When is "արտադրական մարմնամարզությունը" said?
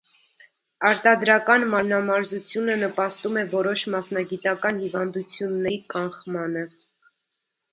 0.91-2.77